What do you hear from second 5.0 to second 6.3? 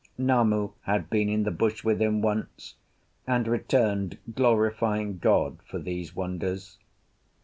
God for these